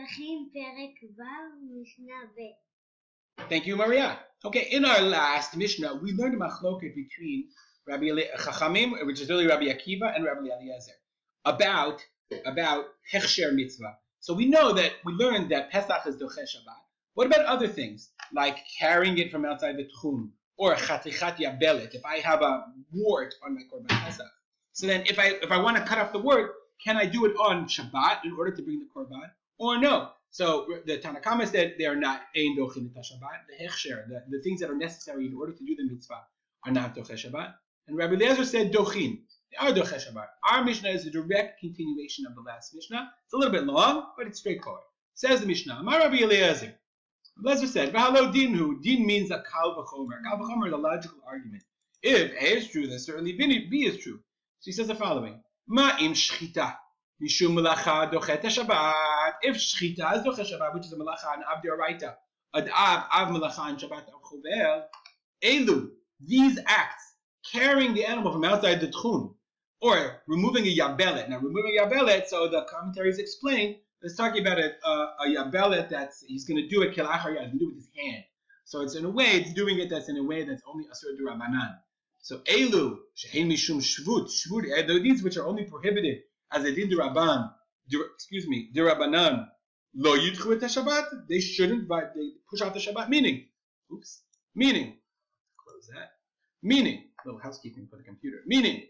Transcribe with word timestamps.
פתחים 0.00 0.48
פרק 0.52 1.10
ו' 1.18 1.22
משנה 1.80 2.20
ב'. 2.36 2.66
Thank 3.50 3.66
you, 3.66 3.76
Maria. 3.76 4.18
Okay, 4.44 4.66
in 4.70 4.84
our 4.84 5.00
last 5.00 5.56
Mishnah, 5.56 5.96
we 6.02 6.12
learned 6.12 6.34
a 6.34 6.38
machloket 6.38 6.94
between 6.94 7.48
Rabbi 7.86 8.06
Eli- 8.06 8.30
Chachamim, 8.38 8.90
which 9.06 9.20
is 9.20 9.28
really 9.28 9.46
Rabbi 9.46 9.66
Akiva, 9.66 10.14
and 10.14 10.24
Rabbi 10.24 10.48
Eliezer, 10.54 10.96
about 11.44 12.00
about 12.44 12.84
hechsher 13.12 13.54
mitzvah. 13.54 13.94
So 14.20 14.34
we 14.34 14.46
know 14.46 14.72
that 14.72 14.92
we 15.04 15.12
learned 15.12 15.50
that 15.52 15.70
Pesach 15.70 16.06
is 16.06 16.16
doche 16.16 16.42
Shabbat. 16.52 16.82
What 17.14 17.26
about 17.28 17.44
other 17.46 17.68
things 17.68 18.10
like 18.32 18.58
carrying 18.78 19.16
it 19.18 19.30
from 19.30 19.44
outside 19.44 19.76
the 19.76 19.86
tchum 19.94 20.30
or 20.56 20.74
chatichat 20.74 21.36
yabelet? 21.36 21.94
If 21.94 22.04
I 22.04 22.16
have 22.18 22.42
a 22.42 22.64
wart 22.92 23.34
on 23.44 23.54
my 23.54 23.62
korban 23.70 23.88
Pesach, 23.88 24.32
so 24.72 24.86
then 24.86 25.04
if 25.06 25.18
I 25.18 25.26
if 25.46 25.50
I 25.50 25.58
want 25.58 25.76
to 25.76 25.84
cut 25.84 25.98
off 25.98 26.12
the 26.12 26.18
wart, 26.18 26.52
can 26.84 26.96
I 26.96 27.06
do 27.06 27.24
it 27.26 27.34
on 27.36 27.66
Shabbat 27.66 28.24
in 28.24 28.32
order 28.32 28.52
to 28.56 28.62
bring 28.62 28.80
the 28.80 28.88
korban, 28.94 29.30
Or 29.61 29.77
no? 29.77 30.09
So 30.31 30.65
the 30.85 30.97
Tanakama 30.97 31.47
said 31.47 31.75
they 31.77 31.85
are 31.85 31.95
not 31.95 32.21
ein 32.35 32.57
dochin 32.57 32.89
et 32.97 33.03
Shabbat. 33.03 33.39
The 33.49 33.63
hechsher, 33.63 34.07
the, 34.07 34.23
the 34.29 34.41
things 34.41 34.59
that 34.61 34.69
are 34.71 34.75
necessary 34.75 35.27
in 35.27 35.35
order 35.35 35.53
to 35.53 35.63
do 35.63 35.75
the 35.75 35.83
mitzvah, 35.83 36.21
are 36.65 36.71
not 36.71 36.95
doche 36.95 37.11
Shabbat. 37.11 37.53
And 37.87 37.97
Rabbi 37.97 38.13
Eliezer 38.13 38.45
said 38.45 38.71
dochin. 38.73 39.19
They 39.51 39.57
are 39.57 39.71
doche 39.73 39.97
Shabbat. 40.03 40.27
Our 40.49 40.63
Mishnah 40.63 40.89
is 40.89 41.05
a 41.05 41.11
direct 41.11 41.59
continuation 41.59 42.25
of 42.25 42.35
the 42.35 42.41
last 42.41 42.73
Mishnah. 42.73 43.11
It's 43.25 43.33
a 43.33 43.37
little 43.37 43.51
bit 43.51 43.65
long, 43.65 44.07
but 44.17 44.25
it's 44.27 44.39
straightforward. 44.39 44.81
Says 45.13 45.41
the 45.41 45.47
Mishnah, 45.47 45.75
Amar 45.79 45.99
Rabbi 45.99 46.23
Eliezer. 46.23 46.73
Eliezer 47.45 47.67
said, 47.67 47.93
"V'halo 47.93 48.33
dinhu." 48.33 48.81
Din 48.81 49.05
means 49.05 49.29
a 49.31 49.43
kal 49.51 49.75
v'chomer. 49.75 50.23
Kal 50.23 50.39
v'chomer 50.39 50.67
is 50.67 50.73
a 50.73 50.77
logical 50.77 51.19
argument. 51.27 51.63
If 52.01 52.31
A 52.31 52.57
is 52.57 52.69
true, 52.69 52.87
then 52.87 52.99
certainly 52.99 53.33
B 53.33 53.67
B 53.69 53.85
is 53.85 53.97
true. 54.01 54.19
So 54.61 54.65
he 54.65 54.71
says 54.71 54.87
the 54.87 54.95
following: 54.95 55.43
Ma'im 55.69 56.13
shchita. 56.13 56.77
Mishum 57.21 57.53
melacha 57.53 58.11
dochet 58.11 58.41
Shabbat. 58.41 59.33
If 59.43 59.57
shchita 59.57 60.17
is 60.17 60.23
dochet 60.23 60.47
Shabbat, 60.51 60.73
which 60.73 60.85
is 60.85 60.93
a 60.93 60.95
melacha 60.95 61.33
and 61.35 61.43
av 61.43 61.61
deoraita, 61.63 62.15
ad 62.55 62.69
av 62.69 63.03
av 63.13 63.35
melacha 63.35 63.69
and 63.69 63.77
Shabbat 63.77 64.07
av 64.07 64.21
chover, 64.23 64.85
elu 65.43 65.91
these 66.19 66.57
acts, 66.65 67.13
carrying 67.51 67.93
the 67.93 68.05
animal 68.05 68.31
from 68.31 68.43
outside 68.43 68.81
the 68.81 68.87
tchum, 68.87 69.35
or 69.81 70.21
removing 70.27 70.65
a 70.65 70.75
yabelet. 70.75 71.29
Now, 71.29 71.39
removing 71.39 71.77
a 71.77 71.83
yabelet, 71.83 72.25
so 72.25 72.47
the 72.47 72.65
commentaries 72.69 73.19
explain, 73.19 73.77
it's 74.01 74.15
talking 74.15 74.41
about 74.41 74.57
a, 74.57 74.73
a, 74.83 75.15
a 75.19 75.27
yabelet 75.27 75.89
that's 75.89 76.23
he's 76.27 76.45
going 76.45 76.57
to 76.57 76.67
do 76.67 76.81
it 76.81 76.95
kilachar 76.95 77.35
yad, 77.35 77.51
he's 77.51 77.51
going 77.51 77.51
to 77.51 77.59
do 77.59 77.69
it 77.69 77.75
with 77.75 77.85
his 77.85 77.89
hand. 77.95 78.23
So 78.65 78.81
it's 78.81 78.95
in 78.95 79.05
a 79.05 79.09
way, 79.09 79.25
it's 79.25 79.53
doing 79.53 79.79
it 79.79 79.89
that's 79.89 80.09
in 80.09 80.17
a 80.17 80.23
way 80.23 80.43
that's 80.43 80.63
only 80.67 80.85
asur 80.85 81.19
durabanan. 81.19 81.77
So 82.19 82.39
elu 82.39 82.97
shehein 83.15 83.47
mishum 83.47 83.79
shvut 83.79 84.29
shvut 84.29 84.65
eh, 84.75 84.99
these 85.03 85.21
which 85.23 85.37
are 85.37 85.45
only 85.45 85.65
prohibited 85.65 86.21
as 86.51 86.63
a 86.63 86.71
din 86.73 86.89
duraban, 86.89 87.51
dur, 87.89 88.05
excuse 88.15 88.47
me, 88.47 88.69
durabanan 88.73 89.47
lo 89.95 90.17
yidchu 90.17 90.53
et 90.55 90.67
Shabbat. 90.67 91.27
They 91.27 91.39
shouldn't, 91.39 91.87
but 91.87 92.13
they 92.15 92.31
push 92.49 92.61
out 92.61 92.73
the 92.73 92.79
Shabbat. 92.79 93.09
Meaning, 93.09 93.45
oops, 93.93 94.21
meaning, 94.55 94.97
close 95.57 95.87
that. 95.93 96.11
Meaning, 96.63 97.05
little 97.25 97.39
housekeeping 97.41 97.87
for 97.89 97.97
the 97.97 98.03
computer. 98.03 98.37
Meaning, 98.45 98.83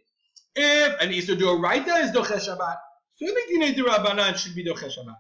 if 0.56 1.02
an 1.02 1.09
Isur 1.09 1.38
Doraita 1.38 2.04
is 2.04 2.12
Doche 2.12 2.38
Shabbat, 2.39 2.78
certainly 3.16 3.42
Dinei 3.52 3.76
Durabanan 3.76 4.36
should 4.36 4.56
be 4.56 4.66
Doche 4.66 4.89
Shabbat. 4.89 5.17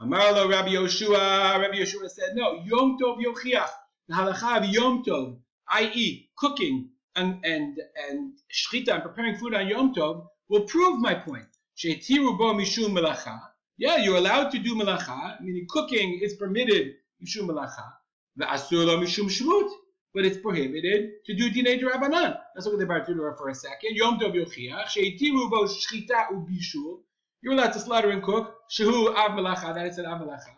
Amar 0.00 0.32
lo 0.32 0.48
Rabbi 0.48 0.70
Yoshua, 0.70 1.60
Rabbi 1.60 1.76
Yoshua 1.76 2.08
said, 2.08 2.34
no, 2.34 2.54
Yom 2.64 2.98
Tov 3.00 3.22
Yochiach, 3.22 3.68
the 4.08 4.14
halacha 4.14 4.58
of 4.58 4.64
Yom 4.66 5.04
Tov, 5.04 5.38
i.e., 5.68 6.28
cooking 6.36 6.90
and, 7.14 7.38
and, 7.44 7.78
and 8.10 8.32
shchita 8.52 8.94
and 8.94 9.02
preparing 9.02 9.36
food 9.36 9.54
on 9.54 9.68
Yom 9.68 9.94
Tov, 9.94 10.26
will 10.48 10.62
prove 10.62 10.98
my 10.98 11.14
point. 11.14 11.46
She'etiru 11.74 12.38
bo 12.38 12.54
mishum 12.54 12.92
melacha. 12.92 13.40
Yeah, 13.78 13.96
you're 13.96 14.16
allowed 14.16 14.50
to 14.50 14.58
do 14.58 14.74
melacha, 14.74 15.40
meaning 15.40 15.66
cooking 15.68 16.20
is 16.22 16.34
permitted 16.34 16.94
mishum 17.22 17.48
melacha. 17.48 17.92
Ve'asur 18.38 18.86
lo 18.86 18.98
mishum 18.98 19.26
shvut 19.26 19.70
but 20.14 20.26
it's 20.26 20.36
prohibited 20.36 21.24
to 21.24 21.34
do 21.34 21.50
dinei 21.50 21.80
derabanan. 21.80 22.38
Let's 22.54 22.66
look 22.66 22.74
at 22.74 22.80
the 22.80 22.86
Bartenura 22.86 23.36
for 23.36 23.48
a 23.48 23.54
second. 23.54 23.96
Yom 23.96 24.18
tov 24.18 24.34
yochiach 24.34 24.86
sheitiru 24.86 25.50
bo 25.50 25.64
shchita 25.64 26.28
ubishul. 26.32 27.00
You're 27.40 27.54
allowed 27.54 27.72
to 27.72 27.80
slaughter 27.80 28.10
and 28.10 28.22
cook. 28.22 28.54
Shehu 28.70 29.14
av 29.14 29.30
melacha. 29.30 29.74
That 29.74 29.86
is 29.86 29.98
an 29.98 30.06
av 30.06 30.20
melacha. 30.20 30.54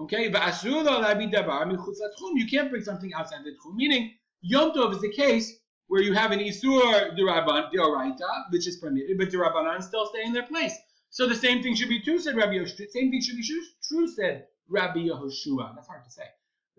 Okay. 0.00 0.30
Va'asur 0.30 0.84
lo 0.84 1.02
labi 1.02 1.32
michutz. 1.32 1.98
You 2.34 2.46
can't 2.46 2.70
bring 2.70 2.84
something 2.84 3.12
outside 3.14 3.44
the 3.44 3.52
tchum. 3.52 3.74
Meaning 3.76 4.12
Yom 4.42 4.72
tov 4.72 4.92
is 4.92 5.00
the 5.00 5.10
case 5.10 5.58
where 5.88 6.02
you 6.02 6.12
have 6.14 6.30
an 6.30 6.38
isur 6.38 7.16
deraban 7.16 7.70
deoraita, 7.72 8.50
which 8.50 8.66
is 8.66 8.76
permitted, 8.76 9.18
but 9.18 9.28
derabanan 9.28 9.82
still 9.82 10.06
stay 10.06 10.22
in 10.24 10.32
their 10.32 10.44
place. 10.46 10.74
So 11.10 11.26
the 11.26 11.34
same 11.34 11.62
thing 11.62 11.74
should 11.74 11.88
be 11.88 12.00
true, 12.00 12.18
said 12.18 12.36
Rabbi 12.36 12.52
Yoshua. 12.52 12.88
Same 12.90 13.10
thing 13.10 13.20
should 13.20 13.36
be 13.36 13.46
true, 13.88 14.08
said 14.08 14.46
Rabbi 14.68 15.00
Yehoshua. 15.00 15.74
That's 15.74 15.88
hard 15.88 16.04
to 16.04 16.10
say. 16.10 16.24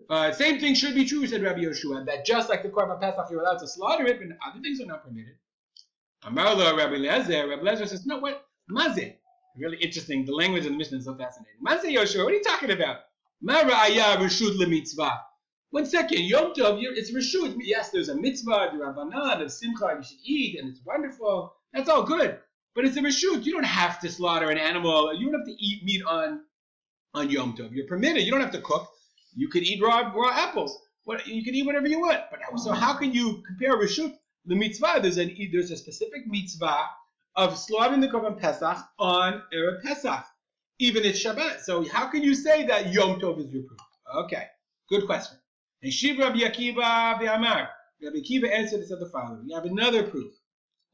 Uh, 0.08 0.32
same 0.32 0.58
thing 0.60 0.74
should 0.74 0.94
be 0.94 1.04
true, 1.04 1.26
said 1.26 1.42
Rabbi 1.42 1.60
Yoshua, 1.60 2.06
that 2.06 2.24
just 2.24 2.48
like 2.48 2.62
the 2.62 2.68
Korban 2.68 3.00
Pesach, 3.00 3.26
you're 3.30 3.40
allowed 3.40 3.58
to 3.58 3.68
slaughter 3.68 4.06
it, 4.06 4.18
but 4.18 4.28
other 4.46 4.60
things 4.60 4.80
are 4.80 4.86
not 4.86 5.04
permitted. 5.04 5.34
Amarla 6.24 6.76
Rabbi 6.76 6.96
Lezer, 6.96 7.48
Rabbi 7.48 7.62
Lezer 7.62 7.88
says, 7.88 8.06
no, 8.06 8.18
what? 8.18 8.46
Mazeh. 8.70 9.16
Really 9.56 9.78
interesting. 9.78 10.24
The 10.24 10.32
language 10.32 10.64
of 10.64 10.72
the 10.72 10.78
Mishnah 10.78 10.98
is 10.98 11.04
so 11.04 11.16
fascinating. 11.16 11.58
Mazeh 11.66 11.94
Yoshua, 11.94 12.24
what 12.24 12.32
are 12.32 12.36
you 12.36 12.42
talking 12.42 12.70
about? 12.70 13.00
Mara'aya 13.44 14.16
Rishut 14.18 14.56
mitzvah. 14.68 15.20
One 15.70 15.86
second, 15.86 16.22
Yom 16.22 16.52
Tov, 16.52 16.80
it's 16.82 17.12
Rishut. 17.12 17.56
Yes, 17.60 17.90
there's 17.90 18.08
a 18.08 18.14
mitzvah, 18.14 18.70
the 18.72 18.78
Rabbanan, 18.78 19.40
of 19.40 19.52
Simcha, 19.52 19.94
you 19.96 20.02
should 20.02 20.18
eat, 20.24 20.58
and 20.58 20.68
it's 20.68 20.84
wonderful. 20.84 21.54
That's 21.72 21.88
all 21.88 22.02
good. 22.02 22.38
But 22.74 22.84
it's 22.84 22.96
a 22.96 23.00
Rishut. 23.00 23.44
You 23.44 23.52
don't 23.52 23.64
have 23.64 24.00
to 24.00 24.10
slaughter 24.10 24.50
an 24.50 24.58
animal. 24.58 25.14
You 25.14 25.30
don't 25.30 25.40
have 25.40 25.46
to 25.46 25.64
eat 25.64 25.84
meat 25.84 26.02
on, 26.04 26.40
on 27.14 27.30
Yom 27.30 27.56
Tov. 27.56 27.70
You're 27.72 27.86
permitted. 27.86 28.24
You 28.24 28.32
don't 28.32 28.40
have 28.40 28.52
to 28.52 28.60
cook. 28.60 28.88
You 29.34 29.48
could 29.48 29.62
eat 29.62 29.80
raw 29.80 30.12
raw 30.14 30.30
apples. 30.30 30.76
What 31.04 31.26
you 31.26 31.44
can 31.44 31.54
eat 31.54 31.64
whatever 31.64 31.86
you 31.86 32.00
want. 32.00 32.20
But 32.30 32.40
so 32.58 32.72
how 32.72 32.94
can 32.94 33.12
you 33.12 33.42
compare 33.46 33.76
reshut 33.76 34.16
the 34.46 34.56
mitzvah? 34.56 34.98
There's 35.00 35.18
an 35.18 35.36
there's 35.52 35.70
a 35.70 35.76
specific 35.76 36.26
mitzvah 36.26 36.86
of 37.36 37.56
slaughtering 37.56 38.00
the 38.00 38.08
korban 38.08 38.38
pesach 38.38 38.78
on 38.98 39.42
erev 39.54 39.82
pesach, 39.82 40.24
even 40.78 41.04
it's 41.04 41.24
Shabbat. 41.24 41.60
So 41.60 41.88
how 41.88 42.08
can 42.08 42.22
you 42.22 42.34
say 42.34 42.66
that 42.66 42.92
Yom 42.92 43.20
Tov 43.20 43.38
is 43.38 43.52
your 43.52 43.62
proof? 43.62 43.80
Okay, 44.24 44.46
good 44.88 45.06
question. 45.06 45.39
And 45.82 45.92
Shiv 45.92 46.18
Rabbi 46.18 46.40
Akiva 46.40 47.18
Amar. 47.34 47.70
Rabbi 48.02 48.16
Akiva 48.16 48.50
answered 48.50 48.80
this 48.80 48.92
as 48.92 48.98
the 48.98 49.08
following. 49.08 49.46
We 49.46 49.52
have 49.54 49.64
another 49.64 50.02
proof. 50.02 50.32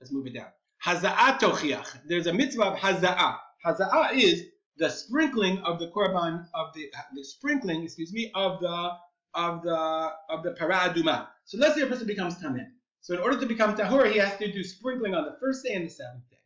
Let's 0.00 0.12
move 0.12 0.26
it 0.26 0.34
down. 0.34 0.48
Haza'at 0.84 1.40
tochiach. 1.40 2.00
There's 2.06 2.26
a 2.26 2.32
mitzvah 2.32 2.64
of 2.64 2.78
haza'ah. 2.78 3.38
Haza'ah 3.64 4.12
is 4.14 4.44
the 4.76 4.88
sprinkling 4.88 5.58
of 5.60 5.78
the 5.78 5.88
korban 5.88 6.46
of 6.54 6.74
the 6.74 6.90
the 7.14 7.24
sprinkling, 7.24 7.82
excuse 7.82 8.12
me, 8.12 8.30
of 8.34 8.60
the 8.60 8.90
of 9.34 9.62
the 9.62 10.12
of 10.28 10.42
the 10.42 10.52
paraduma. 10.52 11.28
So 11.44 11.58
let's 11.58 11.74
say 11.74 11.82
a 11.82 11.86
person 11.86 12.06
becomes 12.06 12.36
tamim. 12.36 12.66
So 13.00 13.14
in 13.14 13.20
order 13.20 13.40
to 13.40 13.46
become 13.46 13.76
tahor, 13.76 14.10
he 14.12 14.18
has 14.18 14.36
to 14.38 14.52
do 14.52 14.62
sprinkling 14.62 15.14
on 15.14 15.24
the 15.24 15.36
first 15.40 15.64
day 15.64 15.74
and 15.74 15.86
the 15.86 15.90
seventh 15.90 16.28
day. 16.30 16.36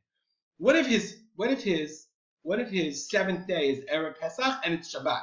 What 0.58 0.76
if 0.76 0.86
his 0.86 1.16
what 1.36 1.50
if 1.50 1.62
his 1.62 2.06
what 2.42 2.60
if 2.60 2.70
his 2.70 3.10
seventh 3.10 3.46
day 3.46 3.70
is 3.70 3.84
erev 3.92 4.18
pesach 4.18 4.60
and 4.64 4.74
it's 4.74 4.94
Shabbat? 4.94 5.22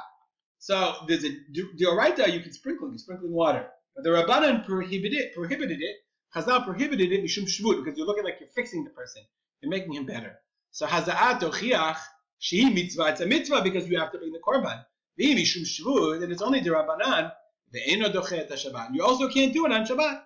So 0.58 0.94
there's 1.06 1.24
a 1.24 1.30
deoraita 1.52 2.32
you 2.32 2.40
can 2.40 2.52
sprinkle, 2.52 2.90
you 2.90 2.98
sprinkling 2.98 3.32
water, 3.32 3.68
but 3.94 4.04
the 4.04 4.10
rabbanan 4.10 4.66
prohibited 4.66 5.18
it, 5.18 5.34
prohibited 5.34 5.80
it. 5.80 5.96
Chazal 6.34 6.64
prohibited 6.64 7.12
it 7.12 7.24
mishum 7.24 7.44
shvut 7.44 7.82
because 7.82 7.96
you're 7.96 8.06
looking 8.06 8.24
like 8.24 8.38
you're 8.40 8.48
fixing 8.50 8.84
the 8.84 8.90
person, 8.90 9.22
you're 9.62 9.70
making 9.70 9.94
him 9.94 10.04
better. 10.04 10.38
So 10.72 10.86
haza'at 10.86 11.40
tochiach 11.40 11.98
she 12.38 12.68
mitzvah, 12.70 13.08
it's 13.08 13.20
a 13.20 13.26
mitzvah 13.26 13.62
because 13.62 13.88
you 13.88 13.98
have 13.98 14.12
to 14.12 14.18
bring 14.18 14.32
the 14.32 14.38
korban. 14.38 14.84
Mishum 15.18 15.62
shvut, 15.62 16.22
and 16.22 16.32
it's 16.32 16.42
only 16.42 16.60
dochet 16.60 18.50
Shabbat. 18.50 18.94
You 18.94 19.02
also 19.02 19.28
can't 19.28 19.52
do 19.52 19.66
it 19.66 19.72
on 19.72 19.84
Shabbat. 19.86 20.22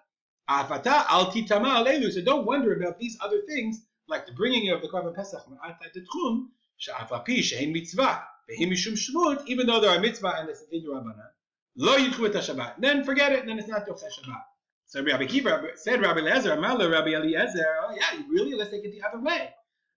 Afata 0.50 1.06
al 1.08 1.30
titama 1.30 1.84
alelu. 1.84 2.12
So 2.12 2.22
don't 2.22 2.44
wonder 2.44 2.74
about 2.74 2.98
these 2.98 3.16
other 3.20 3.40
things, 3.48 3.86
like 4.08 4.26
the 4.26 4.32
bringing 4.32 4.70
of 4.70 4.82
the 4.82 4.88
korban 4.88 5.14
pesach 5.14 5.44
from 5.44 5.58
outside 5.64 5.90
the 5.94 6.00
tchum. 6.00 6.48
She'afapi 6.76 7.42
she'en 7.42 7.72
mitzvah. 7.72 8.24
Vehimishum 8.50 8.94
shvut, 8.94 9.46
even 9.46 9.66
though 9.66 9.80
there 9.80 9.90
are 9.90 10.00
mitzvah 10.00 10.34
and 10.38 10.48
it's 10.48 10.62
a 10.62 10.66
din 10.70 10.84
rabbanan, 10.84 11.30
lo 11.76 11.96
yitchu 11.96 12.28
Shabbat. 12.32 12.74
Then 12.78 13.04
forget 13.04 13.32
it, 13.32 13.46
then 13.46 13.58
it's 13.58 13.68
not 13.68 13.86
yochse 13.86 14.04
Shabbat. 14.04 14.42
So 14.86 15.02
Rabbi 15.02 15.26
Kiva 15.26 15.68
said, 15.76 16.00
Rabbi 16.02 16.20
Eliezer, 16.20 16.54
Amala, 16.56 16.90
Rabbi 16.90 17.10
Eliezer, 17.14 17.64
oh 17.84 17.94
yeah, 17.94 18.20
really? 18.28 18.54
Let's 18.54 18.70
take 18.70 18.84
it 18.84 18.92
the 18.92 19.06
other 19.08 19.20
way. 19.20 19.50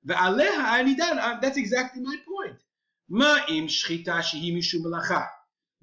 The 0.04 0.14
Ve'aleha 0.14 0.66
anidan, 0.80 1.18
uh, 1.18 1.40
that's 1.40 1.58
exactly 1.58 2.02
my 2.02 2.16
point. 2.28 2.58
Ma'im 3.12 3.66
shchita 3.68 4.20
shehi 4.22 4.56
mishum 4.56 4.84
melacha. 4.86 5.28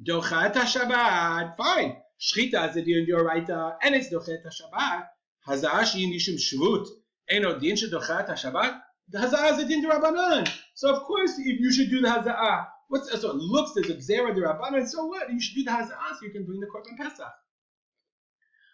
dochet 0.03 0.55
Shabbat, 0.55 1.56
fine. 1.56 1.97
Shchita 2.20 2.70
is 2.70 2.76
a 2.76 2.82
din 2.82 3.06
yoraita, 3.06 3.50
uh, 3.50 3.76
and 3.82 3.94
it's 3.94 4.08
dochet 4.08 4.44
Shabbat. 4.47 5.08
Hazaa 5.47 5.82
shehi 5.82 6.08
mishum 6.08 6.37
shvut. 6.37 6.87
Eino 7.31 7.61
din 7.61 7.76
shedochet 7.76 8.29
Shabbat. 8.31 8.81
The 9.08 9.19
hazaa 9.19 9.52
is 9.52 9.58
a 9.58 9.64
din 9.66 9.84
derabanan. 9.84 10.49
So 10.75 10.94
of 10.94 11.02
course 11.02 11.38
if 11.38 11.60
you 11.60 11.72
should 11.72 11.90
do 11.90 12.00
the 12.00 12.08
hazaa, 12.08 12.66
What's 12.93 13.10
so 13.22 13.31
it 13.31 13.37
looks 13.37 13.75
as 13.78 13.88
a 13.88 13.94
Xera 13.94 14.37
derabanan. 14.37 14.87
So 14.87 15.06
what? 15.06 15.32
You 15.32 15.40
should 15.40 15.54
do 15.54 15.64
the 15.64 15.70
hazaa 15.70 16.10
so 16.10 16.26
you 16.26 16.31
can 16.31 16.44
bring 16.44 16.60
the 16.60 16.66
Korban 16.66 16.94
Pesach. 16.99 17.32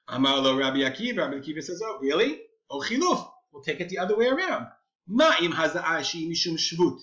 Amar 0.08 0.38
lo 0.38 0.58
Rabbi 0.58 0.78
Akiva. 0.78 1.18
Rabbi 1.18 1.36
Akiva 1.36 1.62
says, 1.62 1.80
oh, 1.84 2.00
really? 2.00 2.40
Oh, 2.68 2.80
chiluf. 2.80 3.30
We'll 3.52 3.62
take 3.62 3.80
it 3.80 3.88
the 3.88 3.98
other 3.98 4.16
way 4.16 4.26
around. 4.26 4.66
Ma'im 5.08 5.52
hazaa 5.52 6.02
she'i 6.02 6.28
mishum 6.28 6.58
shvut. 6.58 6.98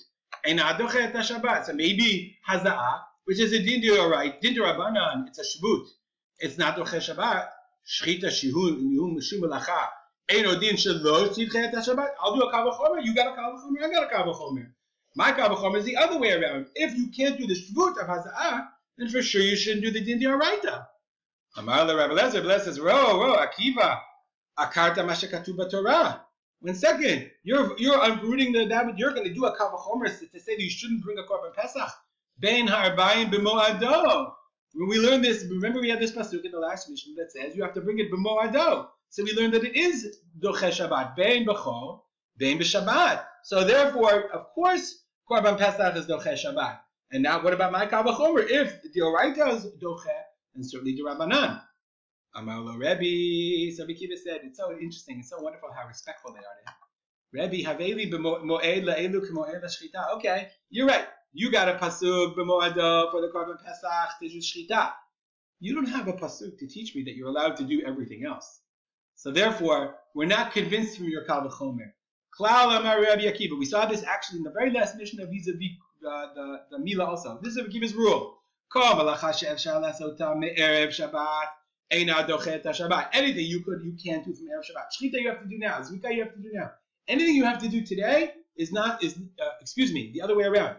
So 1.66 1.74
maybe 1.74 2.38
hazaa, 2.50 3.00
which 3.24 3.40
is 3.40 3.54
a 3.54 3.60
din 3.60 4.10
right, 4.10 4.42
din 4.42 4.56
it's 4.58 5.40
a 5.40 5.42
shvut. 5.42 5.86
It's 6.40 6.58
not 6.58 6.76
doche 6.76 7.00
Shabbat. 7.00 7.48
Shchita 7.88 8.26
shihun 8.26 8.82
mishum 8.82 9.40
melacha 9.40 9.88
Eino 10.30 10.60
din 10.60 10.76
shelo 10.76 11.30
tidchet 11.34 11.72
Shabbat. 11.74 12.10
I'll 12.20 12.36
do 12.36 12.42
a 12.42 12.52
kavachomer. 12.52 13.04
You 13.04 13.14
got 13.14 13.28
a 13.28 13.40
kavachomer. 13.40 13.84
I 13.84 13.92
got 13.92 14.12
a 14.12 14.16
kavachomer. 14.16 14.68
My 15.16 15.32
kavachomer 15.32 15.78
is 15.78 15.86
the 15.86 15.96
other 15.98 16.18
way 16.18 16.32
around. 16.32 16.68
If 16.76 16.96
you 16.98 17.10
can't 17.10 17.38
do 17.38 17.46
the 17.46 17.54
shvut 17.54 17.98
of 17.98 18.08
haza'ah, 18.08 18.68
then 18.98 19.10
for 19.10 19.22
sure 19.22 19.42
you 19.42 19.56
shouldn't 19.56 19.84
do 19.84 19.92
the 19.92 20.02
din 20.02 20.28
right. 20.28 20.66
Amar 21.58 21.86
le 21.86 21.96
Rabbi 21.96 22.14
Lezer, 22.14 22.46
Rabbi 22.46 22.58
says, 22.64 22.80
"Ro, 22.80 23.20
ro, 23.20 23.38
Akiva, 23.38 24.00
akarta 24.60 25.06
mashakatu 25.06 25.70
Torah." 25.70 26.22
One 26.60 26.74
second, 26.74 27.30
you're 27.44 27.78
you're 27.78 28.02
uprooting 28.02 28.52
the 28.52 28.66
David. 28.66 28.98
You're 28.98 29.14
going 29.14 29.28
to 29.28 29.34
do 29.34 29.46
a 29.46 29.56
kavachomer 29.56 30.08
to 30.08 30.40
say 30.40 30.56
that 30.56 30.62
you 30.62 30.70
shouldn't 30.70 31.04
bring 31.04 31.20
a 31.20 31.24
korban 31.24 31.54
pesach. 31.54 31.92
Bein 32.40 32.68
harbayim 32.68 33.32
b'moado. 33.32 34.34
When 34.74 34.90
we 34.90 34.98
learned 34.98 35.24
this, 35.24 35.46
remember 35.46 35.80
we 35.80 35.90
had 35.90 36.00
this 36.00 36.12
pasuk 36.12 36.44
in 36.44 36.52
the 36.52 36.60
last 36.60 36.90
Mishnah 36.90 37.14
that 37.16 37.32
says 37.32 37.56
you 37.56 37.64
have 37.64 37.74
to 37.76 37.82
bring 37.82 38.00
it 38.00 38.12
b'moado. 38.12 38.90
So 39.10 39.24
we 39.24 39.34
learned 39.34 39.54
that 39.54 39.64
it 39.64 39.76
is 39.76 40.18
doche 40.40 40.72
Shabbat, 40.72 41.16
bein 41.16 41.46
b'chol, 41.46 42.02
bein 42.38 42.60
b'Shabbat. 42.60 43.24
So 43.44 43.64
therefore, 43.64 44.32
of 44.32 44.48
course, 44.54 45.04
korban 45.30 45.58
pesach 45.58 45.96
is 45.96 46.06
doche 46.06 46.34
Shabbat. 46.34 46.80
And 47.12 47.24
now, 47.24 47.42
what 47.44 47.54
about 47.54 47.72
my 47.72 47.86
kavachomer? 47.86 48.46
If 48.50 48.82
the 48.94 49.02
oraita 49.02 49.54
is 49.56 49.68
doche, 49.82 50.18
and 50.56 50.66
certainly 50.66 50.96
the 50.96 51.04
Rabbanan. 51.04 51.62
Amar 52.36 52.60
lo 52.60 52.76
Rebbe, 52.76 53.74
so 53.74 53.86
Kiva 53.86 54.18
said, 54.18 54.42
it's 54.44 54.58
so 54.58 54.74
interesting, 54.74 55.20
it's 55.20 55.30
so 55.30 55.40
wonderful 55.40 55.70
how 55.72 55.88
respectful 55.88 56.34
they 56.34 56.40
are 56.40 56.58
to 56.60 57.48
him. 57.48 57.50
Rebbe, 57.50 57.70
haveli 57.70 58.12
b'mo'ed 58.12 58.84
la'elu 58.84 59.22
k'mo'ed 59.30 59.64
la'shchita. 59.64 60.16
Okay, 60.16 60.50
you're 60.70 60.88
right. 60.88 61.08
You 61.32 61.52
got 61.52 61.70
a 61.70 61.76
pasuk 61.76 62.36
b'mo'ado 62.36 63.12
for 63.12 63.22
the 63.22 63.30
korban 63.34 63.58
pesach 63.64 64.20
to 64.20 64.26
shchita. 64.26 64.92
You 65.62 65.76
don't 65.76 65.88
have 65.88 66.10
a 66.10 66.14
pasuk 66.14 66.58
to 66.60 66.68
teach 66.68 66.94
me 66.96 67.04
that 67.04 67.16
you're 67.16 67.30
allowed 67.30 67.56
to 67.58 67.64
do 67.64 67.82
everything 67.86 68.26
else. 68.26 68.62
So 69.16 69.32
therefore, 69.32 69.96
we're 70.14 70.26
not 70.26 70.52
convinced 70.52 70.98
from 70.98 71.08
your 71.08 71.24
kal 71.24 71.42
v'chomer. 71.42 71.92
Klal 72.38 72.80
amar 72.80 73.02
Rabbi 73.02 73.24
Akiva. 73.24 73.58
We 73.58 73.66
saw 73.66 73.86
this 73.86 74.04
actually 74.04 74.40
in 74.40 74.44
the 74.44 74.52
very 74.52 74.72
last 74.72 74.98
Mishnah 74.98 75.24
of 75.24 75.30
vis-a-vis 75.30 75.72
uh, 76.06 76.34
the, 76.34 76.62
the 76.72 76.80
Mila 76.80 77.06
also. 77.06 77.40
This 77.42 77.56
is 77.56 77.64
Akiva's 77.64 77.94
rule. 77.94 78.38
Anything 83.14 83.46
you 83.46 83.62
could, 83.64 83.84
you 83.84 83.96
can't 84.04 84.26
do 84.26 84.34
from 84.34 84.48
Erev 84.48 84.64
Shabbat. 84.66 84.88
Shchita 84.94 85.22
you 85.22 85.30
have 85.30 85.42
to 85.42 85.48
do 85.48 85.58
now. 85.58 85.80
Zrika 85.80 86.14
you 86.14 86.24
have 86.24 86.34
to 86.34 86.40
do 86.40 86.52
now. 86.52 86.72
Anything 87.08 87.36
you 87.36 87.46
have 87.46 87.60
to 87.60 87.70
do 87.70 87.82
today 87.86 88.34
is 88.58 88.72
not 88.72 89.04
is 89.04 89.16
uh, 89.40 89.50
excuse 89.62 89.94
me 89.94 90.12
the 90.14 90.22
other 90.22 90.36
way 90.36 90.46
around. 90.46 90.76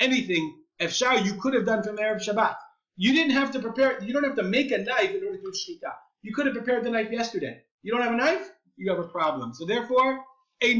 Anything 0.00 0.54
efshar 0.80 1.24
you 1.24 1.34
could 1.34 1.54
have 1.54 1.66
done 1.66 1.82
from 1.82 1.96
Erev 1.96 2.22
Shabbat. 2.22 2.56
You 2.96 3.12
didn't 3.12 3.32
have 3.32 3.50
to 3.52 3.58
prepare. 3.58 4.02
You 4.02 4.12
don't 4.12 4.24
have 4.24 4.36
to 4.36 4.42
make 4.42 4.70
a 4.70 4.78
knife 4.78 5.10
in 5.10 5.24
order 5.24 5.36
to 5.36 5.42
do 5.42 5.52
shchita. 5.52 5.92
You 6.22 6.32
could 6.32 6.46
have 6.46 6.54
prepared 6.54 6.84
the 6.84 6.90
knife 6.90 7.10
yesterday. 7.10 7.62
You 7.82 7.92
don't 7.92 8.02
have 8.02 8.14
a 8.14 8.16
knife. 8.16 8.50
You 8.76 8.90
have 8.90 8.98
a 8.98 9.08
problem. 9.08 9.52
So 9.54 9.66
therefore, 9.66 10.24
it 10.60 10.78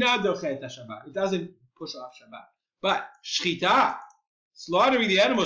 doesn't 1.13 1.51
push 1.77 1.95
off 1.95 2.13
Shabbat. 2.17 2.45
But 2.81 3.09
shchita, 3.23 3.97
slaughtering 4.53 5.07
the 5.07 5.19
animal, 5.19 5.45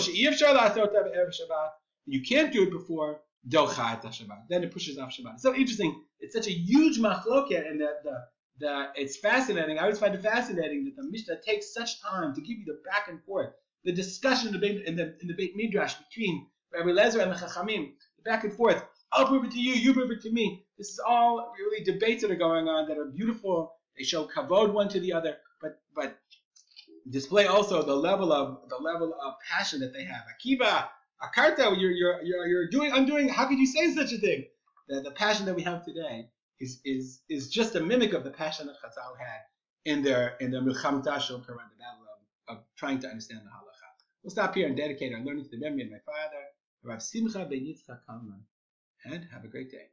you 2.06 2.21
can't 2.21 2.54
do 2.54 2.63
it 2.63 2.71
before 2.71 3.21
dochat 3.48 4.04
Shabbat. 4.04 4.48
Then 4.50 4.63
it 4.63 4.71
pushes 4.71 4.98
off 4.98 5.10
Shabbat. 5.10 5.33
It's 5.33 5.44
so 5.44 5.56
interesting. 5.56 6.04
It's 6.19 6.33
such 6.33 6.48
a 6.48 6.51
huge 6.51 7.00
machloket, 7.00 7.69
and 7.69 7.81
that 7.81 8.04
the 8.04 8.25
the 8.60 8.92
it's 8.95 9.18
fascinating. 9.18 9.80
I 9.80 9.83
always 9.83 10.00
find 10.00 10.13
it 10.13 10.21
fascinating 10.21 10.86
that 10.86 10.95
the 10.95 11.04
Mishnah 11.10 11.42
takes 11.45 11.74
such 11.74 12.01
time 12.01 12.33
to 12.36 12.42
give 12.42 12.57
you 12.60 12.66
the 12.66 12.81
back 12.86 13.07
and 13.07 13.24
forth, 13.24 13.54
the 13.86 13.92
discussion 13.92 14.54
in 14.54 14.60
the 14.60 14.88
in 14.88 14.95
the, 14.95 15.16
in 15.21 15.27
the 15.27 15.33
Beit 15.33 15.56
Midrash 15.56 15.95
between 15.95 16.48
Rabbi 16.74 16.89
Lezer 16.89 17.21
and 17.21 17.31
the 17.31 17.36
Chachamim, 17.36 17.94
back 18.24 18.44
and 18.44 18.54
forth. 18.54 18.83
I'll 19.12 19.27
prove 19.27 19.45
it 19.45 19.51
to 19.51 19.60
you, 19.60 19.74
you 19.74 19.94
prove 19.94 20.12
it 20.12 20.21
to 20.21 20.31
me. 20.31 20.66
This 20.77 20.89
is 20.89 21.00
all 21.00 21.54
really 21.57 21.83
debates 21.83 22.21
that 22.21 22.31
are 22.31 22.36
going 22.36 22.68
on 22.68 22.88
that 22.88 22.98
are 22.98 23.06
beautiful. 23.06 23.74
They 23.98 24.04
show 24.04 24.27
kavod 24.27 24.71
one 24.71 24.88
to 24.89 25.00
the 25.00 25.13
other, 25.13 25.38
but 25.62 25.81
but 25.95 26.19
display 27.10 27.48
also 27.48 27.81
the 27.81 27.95
level 27.95 28.31
of 28.31 28.69
the 28.69 28.77
level 28.77 29.16
of 29.25 29.33
passion 29.50 29.80
that 29.80 29.94
they 29.94 30.04
have. 30.04 30.24
Akiva, 30.33 30.88
Akarta, 31.21 31.75
you're 31.80 31.92
you're 31.92 32.21
you're, 32.21 32.48
you're 32.48 32.68
doing 32.69 32.92
undoing. 32.92 33.27
How 33.27 33.48
could 33.48 33.57
you 33.57 33.66
say 33.66 33.94
such 33.94 34.13
a 34.13 34.18
thing? 34.18 34.45
The, 34.88 35.01
the 35.01 35.12
passion 35.12 35.45
that 35.48 35.56
we 35.56 35.63
have 35.63 35.83
today 35.83 36.30
is 36.60 36.80
is 36.86 37.21
is 37.30 37.50
just 37.50 37.75
a 37.75 37.80
mimic 37.80 38.13
of 38.13 38.24
the 38.24 38.31
passion 38.31 38.68
that 38.68 38.75
Chazal 38.75 39.18
had 39.18 39.42
in 39.86 40.04
their 40.04 40.36
in 40.39 40.51
their 40.51 40.62
Milchamta 40.62 41.19
Shel 41.19 41.39
the 41.39 41.45
battle 41.45 42.06
of, 42.48 42.57
of 42.57 42.63
trying 42.77 43.00
to 43.00 43.07
understand 43.07 43.42
the 43.42 43.50
halacha. 43.50 43.88
We'll 44.24 44.31
stop 44.31 44.56
here 44.56 44.68
and 44.68 44.77
dedicate 44.77 45.13
our 45.13 45.21
learning 45.21 45.45
to 45.45 45.50
the 45.50 45.60
memory 45.60 45.83
of 45.83 45.92
my 45.92 46.00
father, 46.06 46.44
Rav 46.83 47.01
Simcha 47.01 47.45
Ben 47.45 47.65
Yitzchak 47.65 48.05
Kalman, 48.05 48.45
and 49.05 49.25
have 49.31 49.43
a 49.43 49.47
great 49.47 49.69
day. 49.71 49.89